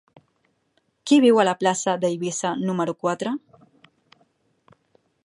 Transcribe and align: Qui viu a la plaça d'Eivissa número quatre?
Qui 1.09 1.19
viu 1.25 1.41
a 1.41 1.45
la 1.47 1.53
plaça 1.59 1.95
d'Eivissa 2.05 2.55
número 2.71 2.97
quatre? 3.05 3.37